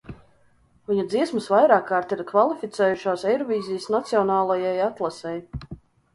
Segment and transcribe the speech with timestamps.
[0.91, 5.37] Viņa dziesmas vairākkārt ir kvalificējušās Eirovīzijas nacionālajai atlasei.